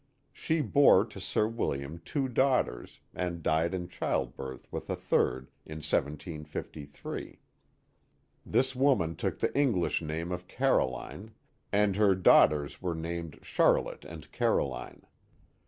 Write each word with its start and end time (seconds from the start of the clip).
She 0.33 0.61
bore 0.61 1.05
to 1.05 1.19
Sir 1.19 1.47
William 1.47 1.99
two 1.99 2.27
daughters, 2.27 3.01
and 3.13 3.43
died 3.43 3.71
in 3.75 3.87
childbirth 3.87 4.65
with 4.71 4.89
a 4.89 4.95
third, 4.95 5.51
in 5.63 5.75
1753. 5.75 7.37
This 8.43 8.75
woman 8.75 9.15
took 9.15 9.37
the 9.37 9.55
English 9.55 10.01
name 10.01 10.31
of 10.31 10.47
Caroline, 10.47 11.35
and 11.71 11.97
her 11.97 12.15
daughters 12.15 12.81
were 12.81 12.95
named 12.95 13.37
Charlotte 13.43 14.03
and 14.03 14.31
Caroline. 14.31 15.03